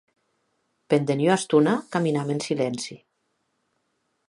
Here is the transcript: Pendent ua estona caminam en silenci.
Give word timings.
Pendent 0.93 1.21
ua 1.25 1.35
estona 1.41 1.75
caminam 1.97 2.33
en 2.37 2.41
silenci. 2.47 2.99